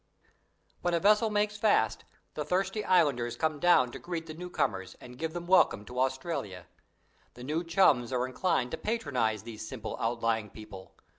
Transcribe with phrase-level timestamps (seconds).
[0.81, 4.95] When a vessel makes fast the Thirsty Islanders come down to greet the new comers
[4.99, 6.65] and give them welcome to Australia.
[7.35, 10.95] The new chums are inclined to patronise these simple, outlying people.